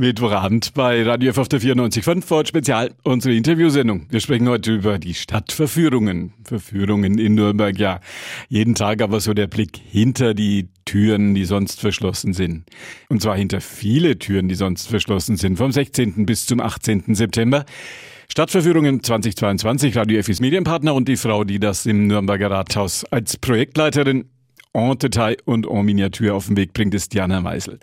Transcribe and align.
Mittwochabend 0.00 0.72
bei 0.72 1.02
Radio 1.02 1.28
F 1.28 1.36
auf 1.36 1.48
der 1.48 1.60
94.5 1.60 2.22
Ford 2.22 2.48
Spezial, 2.48 2.92
unsere 3.02 3.34
Interviewsendung. 3.34 4.06
Wir 4.08 4.20
sprechen 4.20 4.48
heute 4.48 4.74
über 4.74 4.98
die 4.98 5.12
Stadtverführungen. 5.12 6.32
Verführungen 6.42 7.18
in 7.18 7.34
Nürnberg, 7.34 7.78
ja. 7.78 8.00
Jeden 8.48 8.74
Tag 8.74 9.02
aber 9.02 9.20
so 9.20 9.34
der 9.34 9.46
Blick 9.46 9.76
hinter 9.76 10.32
die 10.32 10.68
Türen, 10.86 11.34
die 11.34 11.44
sonst 11.44 11.80
verschlossen 11.80 12.32
sind. 12.32 12.64
Und 13.10 13.20
zwar 13.20 13.36
hinter 13.36 13.60
viele 13.60 14.18
Türen, 14.18 14.48
die 14.48 14.54
sonst 14.54 14.88
verschlossen 14.88 15.36
sind, 15.36 15.58
vom 15.58 15.70
16. 15.70 16.24
bis 16.24 16.46
zum 16.46 16.60
18. 16.60 17.14
September. 17.14 17.66
Stadtverführungen 18.28 19.02
2022, 19.02 19.98
Radio 19.98 20.22
Fs 20.22 20.40
Medienpartner 20.40 20.94
und 20.94 21.08
die 21.08 21.18
Frau, 21.18 21.44
die 21.44 21.60
das 21.60 21.84
im 21.84 22.06
Nürnberger 22.06 22.50
Rathaus 22.50 23.04
als 23.04 23.36
Projektleiterin 23.36 24.30
en 24.72 24.98
Detail 24.98 25.36
und 25.44 25.66
en 25.66 25.84
Miniatur 25.84 26.34
auf 26.34 26.46
den 26.46 26.56
Weg 26.56 26.72
bringt, 26.72 26.94
ist 26.94 27.12
Diana 27.12 27.42
Meisel. 27.42 27.80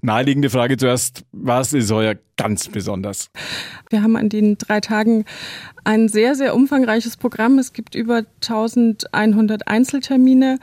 Naheliegende 0.00 0.48
Frage 0.48 0.76
zuerst, 0.76 1.24
was 1.32 1.72
ist 1.72 1.90
euer 1.90 2.14
ganz 2.36 2.68
besonders? 2.68 3.30
Wir 3.90 4.02
haben 4.02 4.16
an 4.16 4.28
den 4.28 4.56
drei 4.56 4.80
Tagen 4.80 5.24
ein 5.82 6.08
sehr, 6.08 6.36
sehr 6.36 6.54
umfangreiches 6.54 7.16
Programm. 7.16 7.58
Es 7.58 7.72
gibt 7.72 7.96
über 7.96 8.22
1100 8.42 9.66
Einzeltermine 9.66 10.60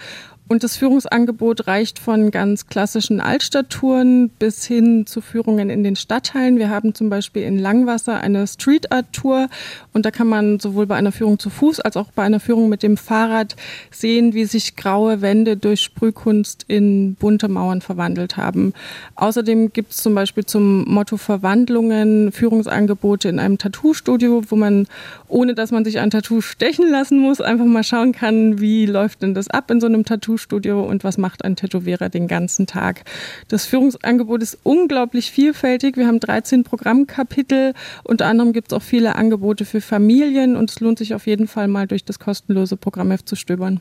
und 0.47 0.63
das 0.63 0.77
Führungsangebot 0.77 1.67
reicht 1.67 1.97
von 1.97 2.29
ganz 2.29 2.67
klassischen 2.67 3.19
Altstadttouren 3.19 4.29
bis 4.29 4.65
hin 4.65 5.07
zu 5.07 5.21
Führungen 5.21 5.71
in 5.71 5.83
den 5.83 5.95
Stadtteilen. 5.95 6.59
Wir 6.59 6.69
haben 6.69 6.93
zum 6.93 7.09
Beispiel 7.09 7.41
in 7.41 7.57
Langwasser 7.57 8.19
eine 8.21 8.45
Street 8.45 8.91
Art 8.91 9.11
Tour 9.11 9.47
und 9.93 10.05
da 10.05 10.11
kann 10.11 10.27
man 10.27 10.59
sowohl 10.59 10.85
bei 10.85 10.95
einer 10.95 11.11
Führung 11.11 11.39
zu 11.39 11.49
Fuß 11.49 11.79
als 11.79 11.97
auch 11.97 12.11
bei 12.11 12.23
einer 12.23 12.39
Führung 12.39 12.69
mit 12.69 12.83
dem 12.83 12.95
Fahrrad 12.95 13.55
sehen, 13.89 14.33
wie 14.33 14.45
sich 14.45 14.75
graue 14.75 15.21
Wände 15.21 15.57
durch 15.57 15.81
Sprühkunst 15.81 16.65
in 16.67 17.15
bunte 17.15 17.47
Mauern 17.47 17.81
verwandelt 17.81 18.37
haben. 18.37 18.73
Außerdem 19.15 19.73
gibt 19.73 19.93
es 19.93 19.97
zum 19.97 20.13
Beispiel 20.13 20.45
zum 20.45 20.85
Motto 20.85 21.17
Verwandlungen 21.17 22.31
Führungsangebote 22.31 23.29
in 23.29 23.39
einem 23.39 23.57
Tattoo-Studio, 23.57 24.43
wo 24.49 24.55
man, 24.55 24.85
ohne 25.27 25.55
dass 25.55 25.71
man 25.71 25.83
sich 25.85 25.97
ein 25.97 26.11
Tattoo 26.11 26.41
stechen 26.41 26.91
lassen 26.91 27.17
muss, 27.17 27.41
einfach 27.41 27.65
mal 27.65 27.83
schauen 27.83 28.11
kann, 28.11 28.59
wie 28.59 28.85
läuft 28.85 29.23
denn 29.23 29.33
das 29.33 29.49
ab 29.49 29.71
in 29.71 29.81
so 29.81 29.87
einem 29.87 30.05
Tattoo 30.05 30.34
Tattoo-Studio 30.35 30.83
und 30.83 31.03
was 31.03 31.17
macht 31.17 31.43
ein 31.43 31.55
Tätowierer 31.55 32.09
den 32.09 32.27
ganzen 32.27 32.67
Tag. 32.67 33.03
Das 33.47 33.65
Führungsangebot 33.65 34.41
ist 34.41 34.57
unglaublich 34.63 35.31
vielfältig. 35.31 35.97
Wir 35.97 36.07
haben 36.07 36.19
13 36.19 36.63
Programmkapitel. 36.63 37.73
Unter 38.03 38.27
anderem 38.27 38.53
gibt 38.53 38.71
es 38.71 38.73
auch 38.77 38.81
viele 38.81 39.15
Angebote 39.15 39.65
für 39.65 39.81
Familien 39.81 40.55
und 40.55 40.69
es 40.69 40.79
lohnt 40.79 40.99
sich 40.99 41.13
auf 41.13 41.27
jeden 41.27 41.47
Fall 41.47 41.67
mal 41.67 41.87
durch 41.87 42.05
das 42.05 42.19
kostenlose 42.19 42.77
Programmheft 42.77 43.27
zu 43.27 43.35
stöbern. 43.35 43.79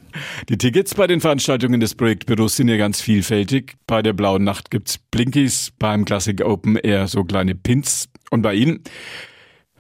Die 0.49 0.59
Tickets 0.59 0.95
bei 0.95 1.07
den 1.07 1.21
Veranstaltungen 1.21 1.81
des 1.81 1.95
Projektbüros 1.95 2.57
sind 2.57 2.69
ja 2.69 2.77
ganz 2.77 3.01
vielfältig. 3.01 3.75
Bei 3.87 4.03
der 4.03 4.13
Blauen 4.13 4.45
Nacht 4.45 4.71
gibt 4.71 4.89
es 4.89 4.99
Blinkies, 4.99 5.73
beim 5.79 6.05
Classic 6.05 6.41
Open 6.45 6.77
eher 6.77 7.09
so 7.09 7.25
kleine 7.25 7.55
Pins. 7.55 8.09
Und 8.31 8.43
bei 8.43 8.55
Ihnen 8.55 8.81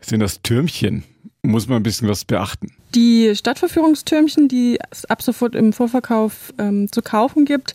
sind 0.00 0.20
das 0.20 0.42
Türmchen. 0.42 1.04
Muss 1.42 1.68
man 1.68 1.78
ein 1.78 1.82
bisschen 1.82 2.08
was 2.08 2.24
beachten. 2.24 2.72
Die 2.94 3.34
Stadtverführungstürmchen, 3.34 4.46
die 4.46 4.78
es 4.92 5.04
ab 5.06 5.20
sofort 5.20 5.56
im 5.56 5.72
Vorverkauf 5.72 6.54
ähm, 6.58 6.92
zu 6.92 7.02
kaufen 7.02 7.44
gibt, 7.44 7.74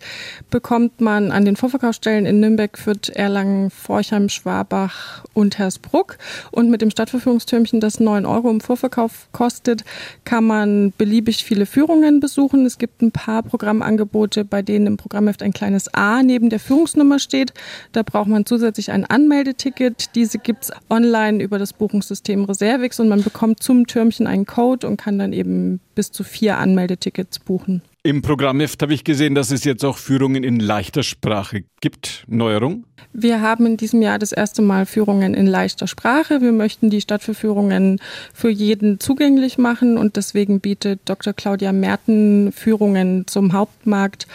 bekommt 0.50 1.02
man 1.02 1.34
an 1.34 1.44
den 1.44 1.58
Vorverkaufsstellen 1.58 2.26
in 2.26 2.40
Nürnberg, 2.40 2.78
Fürth, 2.78 3.10
Erlangen, 3.10 3.70
Forchheim, 3.70 4.30
Schwabach 4.30 5.26
und 5.34 5.58
Hersbruck. 5.58 6.18
Und 6.52 6.70
mit 6.70 6.82
dem 6.82 6.90
Stadtverführungstürmchen, 6.90 7.82
das 7.82 8.00
9 8.00 8.26
Euro 8.26 8.50
im 8.50 8.62
Vorverkauf 8.62 9.28
kostet, 9.34 9.84
kann 10.24 10.46
man 10.46 10.94
beliebig 10.98 11.44
viele 11.44 11.66
Führungen 11.66 12.22
besuchen. 12.22 12.66
Es 12.66 12.78
gibt 12.78 13.02
ein 13.02 13.12
paar 13.12 13.44
Programmangebote, 13.44 14.46
bei 14.46 14.62
denen 14.62 14.88
im 14.88 14.98
Programmheft 14.98 15.44
ein 15.44 15.52
kleines 15.52 15.94
A 15.94 16.24
neben 16.24 16.50
der 16.50 16.62
Führungsnummer 16.62 17.20
steht. 17.20 17.54
Da 17.92 18.04
braucht 18.04 18.30
man 18.30 18.46
zusätzlich 18.46 18.90
ein 18.92 19.04
Anmeldeticket. 19.04 20.16
Diese 20.16 20.38
gibt 20.38 20.64
es 20.64 20.72
online 20.90 21.44
über 21.44 21.60
das 21.60 21.74
Buchungssystem 21.74 22.46
Reservix 22.46 23.02
und 23.02 23.10
man 23.10 23.22
bekommt 23.22 23.62
zum 23.62 23.86
Türmchen 23.86 24.26
einen 24.26 24.46
Code 24.46 24.88
und 24.88 24.96
kann 24.96 25.09
kann 25.10 25.18
dann 25.18 25.34
eben 25.34 25.80
bis 25.96 26.12
zu 26.12 26.24
vier 26.24 26.60
Anmeldetickets 26.60 27.40
buchen. 27.40 27.82
Im 28.04 28.22
Programmheft 28.22 28.80
habe 28.84 28.94
ich 28.94 29.04
gesehen, 29.04 29.34
dass 29.34 29.50
es 29.50 29.64
jetzt 29.64 29.84
auch 29.84 29.98
Führungen 29.98 30.44
in 30.44 30.60
leichter 30.60 31.02
Sprache 31.02 31.64
gibt. 31.82 32.26
Neuerung? 32.28 32.84
Wir 33.12 33.42
haben 33.42 33.66
in 33.66 33.76
diesem 33.76 34.04
Jahr 34.04 34.20
das 34.20 34.32
erste 34.32 34.62
Mal 34.62 34.86
Führungen 34.86 35.34
in 35.34 35.48
leichter 35.48 35.88
Sprache. 35.88 36.42
Wir 36.42 36.52
möchten 36.52 36.92
die 36.92 37.02
Stadtverführungen 37.02 38.00
für 38.36 38.50
jeden 38.50 39.00
zugänglich 39.00 39.58
machen 39.58 39.98
und 39.98 40.16
deswegen 40.16 40.60
bietet 40.60 41.00
Dr. 41.06 41.34
Claudia 41.34 41.72
Merten 41.72 42.52
Führungen 42.52 43.26
zum 43.26 43.54
Hauptmarkt 43.54 44.28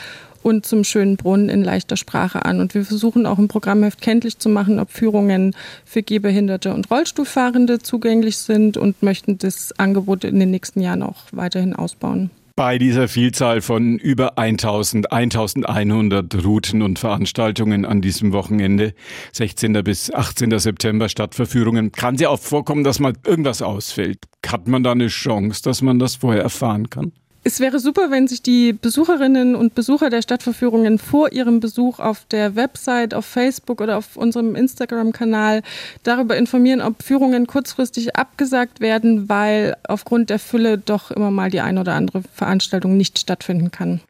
und 0.45 0.67
zum 0.67 0.85
schönen 0.85 1.17
Brunnen 1.17 1.49
in 1.49 1.65
leichter 1.65 1.97
Sprache 1.97 2.45
an. 2.45 2.61
Und 2.61 2.75
wir 2.75 2.85
versuchen 2.85 3.27
auch 3.27 3.39
im 3.39 3.49
Programmheft 3.49 4.01
kenntlich 4.01 4.39
zu 4.39 4.49
machen, 4.49 4.79
ob 4.79 4.91
Führungen 4.91 5.57
für 5.85 6.03
Gehbehinderte 6.03 6.75
und 6.75 6.91
Rollstuhlfahrende 6.91 7.79
zugänglich 7.81 8.37
sind 8.37 8.77
und 8.77 9.03
möchten 9.03 9.39
das 9.39 9.73
Angebot 9.79 10.25
in 10.25 10.39
den 10.39 10.51
nächsten 10.51 10.81
Jahren 10.81 11.03
auch 11.03 11.17
weiterhin 11.33 11.75
ausbauen. 11.75 12.31
Bei 12.57 12.79
dieser 12.79 13.09
Vielzahl 13.09 13.63
von 13.63 13.99
über 13.99 14.39
1000, 14.39 15.11
1100 15.11 16.45
Routen 16.45 16.83
und 16.83 17.01
Veranstaltungen 17.01 17.85
an 17.85 18.01
diesem 18.01 18.33
Wochenende, 18.33 18.95
16. 19.33 19.73
bis 19.83 20.13
18. 20.15 20.57
September 20.61 21.09
Stadtverführungen, 21.09 21.91
kann 21.91 22.15
es 22.15 22.21
ja 22.21 22.29
auch 22.29 22.39
vorkommen, 22.39 22.85
dass 22.85 23.01
mal 23.01 23.15
irgendwas 23.27 23.61
ausfällt. 23.61 24.19
Hat 24.47 24.69
man 24.69 24.85
da 24.85 24.93
eine 24.93 25.09
Chance, 25.09 25.63
dass 25.65 25.83
man 25.83 25.99
das 25.99 26.15
vorher 26.15 26.43
erfahren 26.43 26.91
kann? 26.91 27.13
Es 27.47 27.61
wäre 27.61 27.79
super, 27.79 28.11
wenn 28.11 28.27
sich 28.27 28.41
die 28.41 28.73
Besucherinnen 28.73 29.55
und 29.55 29.75
Besucher 29.75 30.09
der 30.09 30.23
Stadtverführungen 30.23 30.99
vor 30.99 31.31
ihrem 31.31 31.61
Besuch 31.61 31.99
auf 31.99 32.25
der 32.31 32.57
Website, 32.57 33.13
auf 33.13 33.27
Facebook 33.27 33.83
oder 33.83 33.99
auf 33.99 34.17
unserem 34.17 34.55
Instagram-Kanal 34.55 35.63
darüber 36.05 36.39
informieren, 36.39 36.81
ob 36.81 37.03
Führungen 37.03 37.47
kurzfristig 37.47 38.17
abgesagt 38.17 38.81
werden, 38.81 39.29
weil 39.29 39.77
aufgrund 39.87 40.31
der 40.31 40.39
Fülle 40.39 40.79
doch 40.79 41.11
immer 41.11 41.31
mal 41.31 41.51
die 41.51 41.61
ein 41.61 41.77
oder 41.77 41.93
andere 41.93 42.23
Veranstaltung 42.33 42.97
nicht 42.97 43.19
stattfinden 43.19 43.71
kann. 43.71 44.01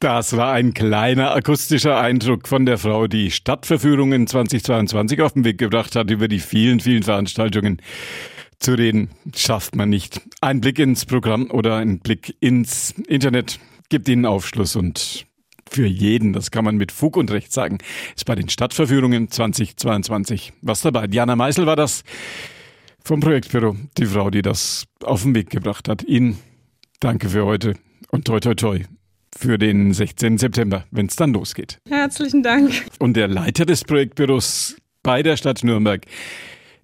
Das 0.00 0.34
war 0.34 0.52
ein 0.54 0.72
kleiner 0.72 1.34
akustischer 1.34 2.00
Eindruck 2.00 2.48
von 2.48 2.64
der 2.64 2.78
Frau, 2.78 3.06
die 3.06 3.30
Stadtverführungen 3.30 4.26
2022 4.26 5.20
auf 5.20 5.34
den 5.34 5.44
Weg 5.44 5.58
gebracht 5.58 5.94
hat 5.94 6.10
über 6.10 6.26
die 6.26 6.40
vielen, 6.40 6.80
vielen 6.80 7.02
Veranstaltungen 7.02 7.82
zu 8.62 8.74
reden, 8.74 9.10
schafft 9.34 9.76
man 9.76 9.88
nicht. 9.90 10.20
Ein 10.40 10.60
Blick 10.60 10.78
ins 10.78 11.04
Programm 11.04 11.50
oder 11.50 11.76
ein 11.76 11.98
Blick 11.98 12.36
ins 12.40 12.94
Internet 13.06 13.58
gibt 13.88 14.08
Ihnen 14.08 14.24
Aufschluss 14.26 14.76
und 14.76 15.26
für 15.68 15.86
jeden, 15.86 16.32
das 16.32 16.50
kann 16.50 16.64
man 16.64 16.76
mit 16.76 16.92
Fug 16.92 17.16
und 17.16 17.30
Recht 17.30 17.52
sagen, 17.52 17.78
ist 18.14 18.26
bei 18.26 18.34
den 18.34 18.48
Stadtverführungen 18.48 19.30
2022 19.30 20.52
was 20.60 20.82
dabei. 20.82 21.06
Diana 21.06 21.34
Meisel 21.34 21.66
war 21.66 21.76
das 21.76 22.04
vom 23.02 23.20
Projektbüro, 23.20 23.76
die 23.98 24.06
Frau, 24.06 24.30
die 24.30 24.42
das 24.42 24.84
auf 25.02 25.22
den 25.22 25.34
Weg 25.34 25.50
gebracht 25.50 25.88
hat. 25.88 26.02
Ihnen 26.04 26.38
danke 27.00 27.30
für 27.30 27.44
heute 27.44 27.74
und 28.10 28.26
toi 28.26 28.38
toi 28.38 28.54
toi 28.54 28.80
für 29.36 29.58
den 29.58 29.92
16. 29.92 30.38
September, 30.38 30.84
wenn 30.90 31.06
es 31.06 31.16
dann 31.16 31.32
losgeht. 31.32 31.78
Herzlichen 31.88 32.42
Dank. 32.42 32.70
Und 32.98 33.16
der 33.16 33.28
Leiter 33.28 33.64
des 33.64 33.82
Projektbüros 33.84 34.76
bei 35.02 35.22
der 35.22 35.36
Stadt 35.36 35.64
Nürnberg 35.64 36.06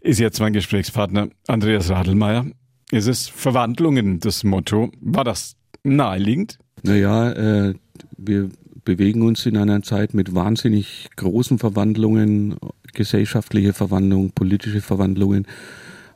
ist 0.00 0.20
jetzt 0.20 0.40
mein 0.40 0.52
Gesprächspartner 0.52 1.28
Andreas 1.46 1.90
Radelmeier. 1.90 2.46
Ist 2.90 3.06
es 3.06 3.28
Verwandlungen 3.28 4.20
das 4.20 4.44
Motto? 4.44 4.90
War 5.00 5.24
das 5.24 5.56
naheliegend? 5.82 6.58
Naja, 6.82 7.32
äh, 7.32 7.74
wir 8.16 8.50
bewegen 8.84 9.22
uns 9.22 9.44
in 9.44 9.56
einer 9.56 9.82
Zeit 9.82 10.14
mit 10.14 10.34
wahnsinnig 10.34 11.08
großen 11.16 11.58
Verwandlungen, 11.58 12.56
gesellschaftliche 12.94 13.74
Verwandlungen, 13.74 14.30
politische 14.30 14.80
Verwandlungen. 14.80 15.46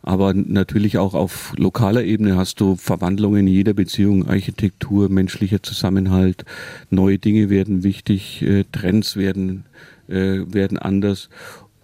Aber 0.02 0.34
natürlich 0.34 0.98
auch 0.98 1.14
auf 1.14 1.52
lokaler 1.56 2.02
Ebene 2.02 2.36
hast 2.36 2.60
du 2.60 2.76
Verwandlungen 2.76 3.46
in 3.46 3.52
jeder 3.52 3.72
Beziehung, 3.74 4.26
Architektur, 4.26 5.08
menschlicher 5.08 5.62
Zusammenhalt, 5.62 6.44
neue 6.90 7.18
Dinge 7.18 7.50
werden 7.50 7.84
wichtig, 7.84 8.42
äh, 8.42 8.64
Trends 8.72 9.16
werden, 9.16 9.64
äh, 10.08 10.40
werden 10.46 10.78
anders. 10.78 11.28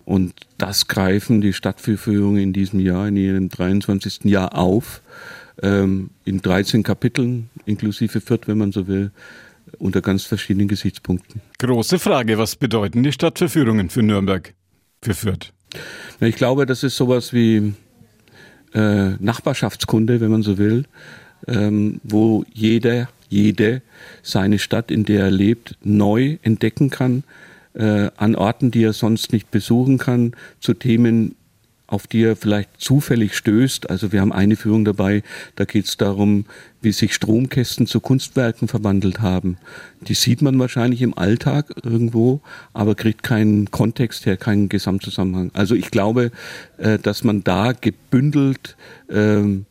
Und 0.08 0.32
das 0.56 0.88
greifen 0.88 1.42
die 1.42 1.52
Stadtverführungen 1.52 2.42
in 2.42 2.54
diesem 2.54 2.80
Jahr, 2.80 3.08
in 3.08 3.16
ihrem 3.16 3.50
23. 3.50 4.24
Jahr 4.24 4.56
auf, 4.56 5.02
ähm, 5.62 6.08
in 6.24 6.40
13 6.40 6.82
Kapiteln, 6.82 7.50
inklusive 7.66 8.22
Fürth, 8.22 8.48
wenn 8.48 8.56
man 8.56 8.72
so 8.72 8.88
will, 8.88 9.10
unter 9.76 10.00
ganz 10.00 10.24
verschiedenen 10.24 10.66
Gesichtspunkten. 10.66 11.42
Große 11.58 11.98
Frage, 11.98 12.38
was 12.38 12.56
bedeuten 12.56 13.02
die 13.02 13.12
Stadtverführungen 13.12 13.90
für 13.90 14.02
Nürnberg, 14.02 14.54
für 15.02 15.12
Fürth? 15.12 15.52
Ich 16.20 16.36
glaube, 16.36 16.64
das 16.64 16.82
ist 16.84 16.96
sowas 16.96 17.34
wie 17.34 17.74
äh, 18.72 19.10
Nachbarschaftskunde, 19.20 20.22
wenn 20.22 20.30
man 20.30 20.42
so 20.42 20.56
will, 20.56 20.86
ähm, 21.46 22.00
wo 22.02 22.46
jeder, 22.54 23.10
jede 23.28 23.82
seine 24.22 24.58
Stadt, 24.58 24.90
in 24.90 25.04
der 25.04 25.24
er 25.24 25.30
lebt, 25.30 25.76
neu 25.84 26.38
entdecken 26.40 26.88
kann, 26.88 27.24
äh, 27.74 28.10
an 28.16 28.34
Orten, 28.34 28.70
die 28.70 28.82
er 28.82 28.92
sonst 28.92 29.32
nicht 29.32 29.50
besuchen 29.50 29.98
kann, 29.98 30.32
zu 30.60 30.74
Themen 30.74 31.34
auf 31.88 32.06
die 32.06 32.22
er 32.22 32.36
vielleicht 32.36 32.70
zufällig 32.78 33.34
stößt. 33.34 33.88
Also 33.90 34.12
wir 34.12 34.20
haben 34.20 34.32
eine 34.32 34.56
Führung 34.56 34.84
dabei, 34.84 35.22
da 35.56 35.64
geht 35.64 35.86
es 35.86 35.96
darum, 35.96 36.44
wie 36.82 36.92
sich 36.92 37.14
Stromkästen 37.14 37.86
zu 37.86 38.00
Kunstwerken 38.00 38.68
verwandelt 38.68 39.20
haben. 39.20 39.56
Die 40.02 40.14
sieht 40.14 40.42
man 40.42 40.58
wahrscheinlich 40.58 41.00
im 41.00 41.16
Alltag 41.16 41.72
irgendwo, 41.82 42.42
aber 42.74 42.94
kriegt 42.94 43.22
keinen 43.22 43.70
Kontext 43.70 44.26
her, 44.26 44.36
keinen 44.36 44.68
Gesamtzusammenhang. 44.68 45.50
Also 45.54 45.74
ich 45.74 45.90
glaube, 45.90 46.30
äh, 46.76 46.98
dass 46.98 47.24
man 47.24 47.42
da 47.42 47.72
gebündelt 47.72 48.76
ähm, 49.08 49.64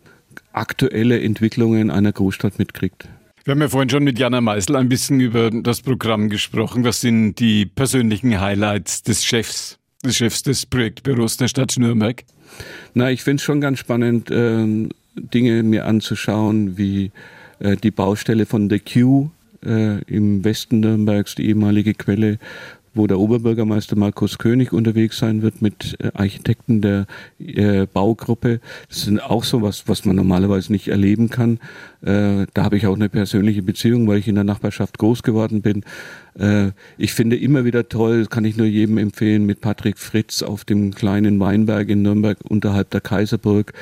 aktuelle 0.54 1.22
Entwicklungen 1.22 1.92
einer 1.92 2.12
Großstadt 2.12 2.58
mitkriegt. 2.58 3.08
Wir 3.48 3.54
haben 3.54 3.62
ja 3.62 3.70
vorhin 3.70 3.90
schon 3.90 4.04
mit 4.04 4.20
Jana 4.20 4.42
Meisel 4.42 4.76
ein 4.76 4.90
bisschen 4.90 5.22
über 5.22 5.50
das 5.50 5.80
Programm 5.80 6.28
gesprochen. 6.28 6.84
Was 6.84 7.00
sind 7.00 7.36
die 7.36 7.66
persönlichen 7.66 8.42
Highlights 8.42 9.04
des 9.04 9.24
Chefs, 9.24 9.80
des 10.04 10.18
Chefs 10.18 10.44
des 10.44 10.66
Projektbüros 10.66 11.38
der 11.38 11.48
Stadt 11.48 11.74
Nürnberg? 11.78 12.26
Na, 12.94 13.10
ich 13.10 13.24
finde 13.24 13.38
es 13.38 13.44
schon 13.44 13.62
ganz 13.62 13.80
spannend, 13.80 14.30
äh, 14.32 14.90
Dinge 15.16 15.64
mir 15.64 15.86
anzuschauen, 15.86 16.78
wie 16.78 17.12
äh, 17.60 17.78
die 17.78 17.90
Baustelle 17.90 18.46
von 18.46 18.70
The 18.70 18.80
Q 18.80 19.30
äh, 19.66 20.02
im 20.14 20.44
Westen 20.44 20.82
Nürnbergs, 20.82 21.36
die 21.36 21.48
ehemalige 21.48 21.94
Quelle, 21.94 22.40
wo 22.98 23.08
der 23.08 23.20
Oberbürgermeister 23.20 23.96
Markus 23.96 24.38
König 24.38 24.74
unterwegs 24.74 25.18
sein 25.20 25.42
wird 25.42 25.62
mit 25.62 25.98
äh, 26.00 26.12
Architekten 26.14 26.82
der 26.82 27.06
äh, 27.40 27.86
Baugruppe. 27.86 28.60
Das 28.90 29.04
sind 29.04 29.20
auch 29.20 29.44
so 29.44 29.62
was, 29.62 29.88
was 29.88 30.06
man 30.06 30.16
normalerweise 30.16 30.72
nicht 30.72 30.88
erleben 30.88 31.30
kann. 31.30 31.60
Äh, 32.02 32.48
da 32.54 32.64
habe 32.64 32.78
ich 32.78 32.88
auch 32.88 32.96
eine 32.96 33.10
persönliche 33.10 33.62
Beziehung, 33.62 34.08
weil 34.08 34.20
ich 34.20 34.28
in 34.28 34.36
der 34.36 34.44
Nachbarschaft 34.44 34.98
groß 34.98 35.24
geworden 35.24 35.62
bin. 35.62 35.84
Äh, 36.38 36.72
ich 36.98 37.14
finde 37.14 37.38
immer 37.38 37.66
wieder 37.66 37.88
toll, 37.90 38.26
kann 38.26 38.46
ich 38.46 38.58
nur 38.58 38.68
jedem 38.68 38.98
empfehlen, 38.98 39.46
mit 39.46 39.62
Patrick 39.62 39.98
Fritz 39.98 40.44
auf 40.44 40.66
dem 40.66 40.94
kleinen 40.94 41.40
Weinberg 41.40 41.90
in 41.90 42.02
Nürnberg 42.02 42.38
unterhalb 42.48 42.90
der 42.90 43.02
Kaiserburg 43.02 43.74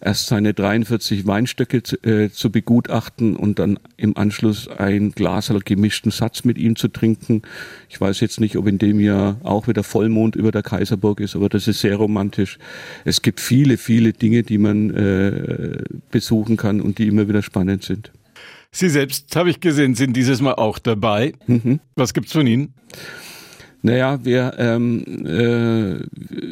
erst 0.00 0.26
seine 0.26 0.54
43 0.54 1.26
Weinstöcke 1.26 1.82
zu, 1.82 1.96
äh, 2.04 2.30
zu 2.30 2.50
begutachten 2.50 3.36
und 3.36 3.58
dann 3.58 3.78
im 3.96 4.16
Anschluss 4.16 4.68
ein 4.68 5.12
Glas 5.12 5.52
gemischten 5.64 6.10
Satz 6.10 6.44
mit 6.44 6.58
ihm 6.58 6.76
zu 6.76 6.88
trinken. 6.88 7.42
Ich 7.88 8.00
weiß 8.00 8.20
jetzt 8.20 8.40
nicht, 8.40 8.56
ob 8.56 8.66
in 8.66 8.78
dem 8.78 9.00
Jahr 9.00 9.40
auch 9.42 9.68
wieder 9.68 9.82
Vollmond 9.82 10.36
über 10.36 10.52
der 10.52 10.62
Kaiserburg 10.62 11.20
ist, 11.20 11.36
aber 11.36 11.48
das 11.48 11.68
ist 11.68 11.80
sehr 11.80 11.96
romantisch. 11.96 12.58
Es 13.04 13.22
gibt 13.22 13.40
viele, 13.40 13.76
viele 13.76 14.12
Dinge, 14.12 14.42
die 14.42 14.58
man 14.58 14.90
äh, 14.90 15.82
besuchen 16.10 16.56
kann 16.56 16.80
und 16.80 16.98
die 16.98 17.08
immer 17.08 17.28
wieder 17.28 17.42
spannend 17.42 17.82
sind. 17.82 18.12
Sie 18.72 18.88
selbst, 18.88 19.34
habe 19.34 19.50
ich 19.50 19.60
gesehen, 19.60 19.94
sind 19.94 20.16
dieses 20.16 20.40
Mal 20.40 20.54
auch 20.54 20.78
dabei. 20.78 21.32
Mhm. 21.46 21.80
Was 21.96 22.14
gibt's 22.14 22.32
von 22.32 22.46
Ihnen? 22.46 22.74
Naja, 23.82 24.22
wir, 24.24 24.54
ähm, 24.58 25.04
äh, 25.26 26.04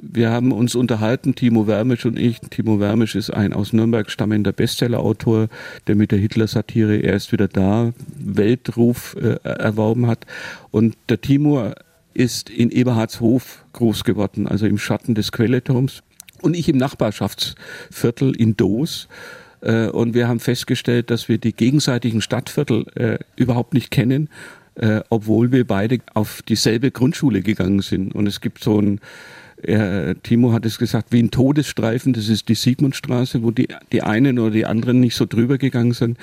wir 0.02 0.30
haben 0.30 0.50
uns 0.50 0.74
unterhalten, 0.74 1.34
Timo 1.34 1.66
Wermisch 1.66 2.06
und 2.06 2.18
ich. 2.18 2.40
Timo 2.40 2.80
Wermisch 2.80 3.14
ist 3.14 3.30
ein 3.30 3.52
aus 3.52 3.74
Nürnberg 3.74 4.10
stammender 4.10 4.52
Bestsellerautor, 4.52 5.48
der 5.86 5.94
mit 5.94 6.10
der 6.10 6.18
Hitler-Satire 6.18 6.96
erst 6.96 7.32
wieder 7.32 7.46
da 7.46 7.92
Weltruf 8.18 9.14
äh, 9.20 9.36
erworben 9.46 10.06
hat. 10.06 10.24
Und 10.70 10.96
der 11.10 11.20
Timo 11.20 11.72
ist 12.14 12.48
in 12.48 12.70
Eberhardshof 12.70 13.64
groß 13.74 14.04
geworden, 14.04 14.48
also 14.48 14.66
im 14.66 14.78
Schatten 14.78 15.14
des 15.14 15.30
Quelleturms. 15.30 16.02
Und 16.40 16.56
ich 16.56 16.68
im 16.68 16.78
Nachbarschaftsviertel 16.78 18.34
in 18.36 18.56
Doos. 18.56 19.06
Äh, 19.60 19.88
und 19.88 20.14
wir 20.14 20.28
haben 20.28 20.40
festgestellt, 20.40 21.10
dass 21.10 21.28
wir 21.28 21.36
die 21.36 21.52
gegenseitigen 21.52 22.22
Stadtviertel 22.22 22.86
äh, 22.94 23.18
überhaupt 23.36 23.74
nicht 23.74 23.90
kennen 23.90 24.30
äh, 24.78 25.00
obwohl 25.10 25.52
wir 25.52 25.66
beide 25.66 25.98
auf 26.14 26.42
dieselbe 26.42 26.90
Grundschule 26.90 27.42
gegangen 27.42 27.82
sind. 27.82 28.14
Und 28.14 28.26
es 28.26 28.40
gibt 28.40 28.62
so 28.62 28.80
ein, 28.80 29.00
äh, 29.62 30.14
Timo 30.22 30.52
hat 30.52 30.64
es 30.64 30.78
gesagt, 30.78 31.12
wie 31.12 31.22
ein 31.22 31.30
Todesstreifen, 31.30 32.12
das 32.12 32.28
ist 32.28 32.48
die 32.48 32.54
Sigmundstraße, 32.54 33.42
wo 33.42 33.50
die, 33.50 33.68
die 33.92 34.02
einen 34.02 34.38
oder 34.38 34.52
die 34.52 34.66
anderen 34.66 35.00
nicht 35.00 35.16
so 35.16 35.26
drüber 35.26 35.58
gegangen 35.58 35.92
sind. 35.92 36.16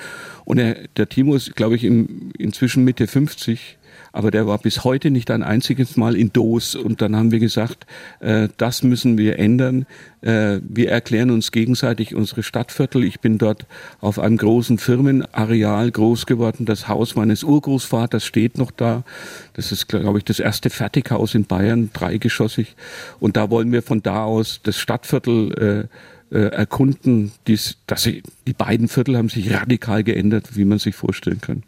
Und 0.44 0.58
er, 0.58 0.76
der 0.96 1.08
Timo 1.08 1.34
ist, 1.34 1.54
glaube 1.54 1.76
ich, 1.76 1.84
im, 1.84 2.32
inzwischen 2.38 2.84
Mitte 2.84 3.06
50 3.06 3.76
aber 4.16 4.30
der 4.30 4.46
war 4.46 4.56
bis 4.56 4.82
heute 4.82 5.10
nicht 5.10 5.30
ein 5.30 5.42
einziges 5.42 5.98
Mal 5.98 6.16
in 6.16 6.32
Doos. 6.32 6.74
Und 6.74 7.02
dann 7.02 7.14
haben 7.14 7.32
wir 7.32 7.38
gesagt, 7.38 7.86
äh, 8.20 8.48
das 8.56 8.82
müssen 8.82 9.18
wir 9.18 9.38
ändern. 9.38 9.84
Äh, 10.22 10.60
wir 10.66 10.90
erklären 10.90 11.30
uns 11.30 11.52
gegenseitig 11.52 12.14
unsere 12.14 12.42
Stadtviertel. 12.42 13.04
Ich 13.04 13.20
bin 13.20 13.36
dort 13.36 13.66
auf 14.00 14.18
einem 14.18 14.38
großen 14.38 14.78
Firmenareal 14.78 15.90
groß 15.90 16.24
geworden. 16.24 16.64
Das 16.64 16.88
Haus 16.88 17.14
meines 17.14 17.44
Urgroßvaters 17.44 18.24
steht 18.24 18.56
noch 18.56 18.70
da. 18.70 19.04
Das 19.52 19.70
ist, 19.70 19.86
glaube 19.86 20.16
ich, 20.16 20.24
das 20.24 20.40
erste 20.40 20.70
Fertighaus 20.70 21.34
in 21.34 21.44
Bayern, 21.44 21.90
dreigeschossig. 21.92 22.74
Und 23.20 23.36
da 23.36 23.50
wollen 23.50 23.70
wir 23.70 23.82
von 23.82 24.02
da 24.02 24.24
aus 24.24 24.60
das 24.62 24.78
Stadtviertel 24.78 25.88
äh, 26.32 26.34
äh, 26.34 26.48
erkunden. 26.52 27.32
Dies, 27.46 27.76
dass 27.86 28.04
sie, 28.04 28.22
die 28.46 28.54
beiden 28.54 28.88
Viertel 28.88 29.18
haben 29.18 29.28
sich 29.28 29.52
radikal 29.52 30.02
geändert, 30.04 30.56
wie 30.56 30.64
man 30.64 30.78
sich 30.78 30.94
vorstellen 30.94 31.42
kann. 31.42 31.64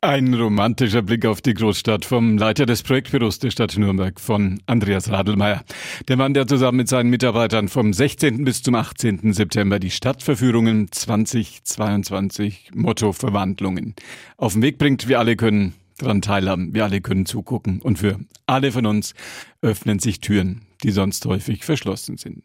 Ein 0.00 0.32
romantischer 0.32 1.02
Blick 1.02 1.26
auf 1.26 1.40
die 1.40 1.54
Großstadt 1.54 2.04
vom 2.04 2.38
Leiter 2.38 2.66
des 2.66 2.84
Projektbüros 2.84 3.40
der 3.40 3.50
Stadt 3.50 3.76
Nürnberg 3.76 4.20
von 4.20 4.62
Andreas 4.66 5.10
Radelmeier. 5.10 5.64
Der 6.06 6.16
Mann, 6.16 6.34
der 6.34 6.46
zusammen 6.46 6.78
mit 6.78 6.88
seinen 6.88 7.10
Mitarbeitern 7.10 7.66
vom 7.66 7.92
16. 7.92 8.44
bis 8.44 8.62
zum 8.62 8.76
18. 8.76 9.32
September 9.32 9.80
die 9.80 9.90
Stadtverführungen 9.90 10.92
2022 10.92 12.70
Motto 12.74 13.12
Verwandlungen 13.12 13.96
auf 14.36 14.52
den 14.52 14.62
Weg 14.62 14.78
bringt. 14.78 15.08
Wir 15.08 15.18
alle 15.18 15.34
können 15.34 15.74
daran 15.98 16.22
teilhaben, 16.22 16.74
wir 16.74 16.84
alle 16.84 17.00
können 17.00 17.26
zugucken 17.26 17.82
und 17.82 17.98
für 17.98 18.20
alle 18.46 18.70
von 18.70 18.86
uns 18.86 19.14
öffnen 19.62 19.98
sich 19.98 20.20
Türen, 20.20 20.62
die 20.84 20.92
sonst 20.92 21.26
häufig 21.26 21.64
verschlossen 21.64 22.18
sind. 22.18 22.44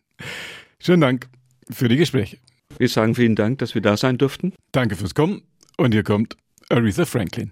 Schönen 0.79 1.01
Dank 1.01 1.29
für 1.69 1.87
die 1.87 1.97
Gespräche. 1.97 2.39
Wir 2.79 2.89
sagen 2.89 3.13
vielen 3.13 3.35
Dank, 3.35 3.59
dass 3.59 3.75
wir 3.75 3.81
da 3.83 3.95
sein 3.95 4.17
durften. 4.17 4.53
Danke 4.71 4.95
fürs 4.95 5.13
Kommen 5.13 5.43
und 5.77 5.93
hier 5.93 6.03
kommt 6.03 6.35
Aretha 6.71 7.05
Franklin. 7.05 7.51